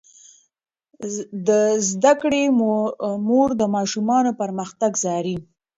[1.47, 1.49] د
[1.89, 2.43] زده کړې
[3.27, 5.37] مور د ماشومانو پرمختګ څاري.